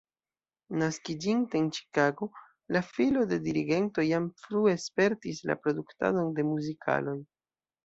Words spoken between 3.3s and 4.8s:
de dirigento jam frue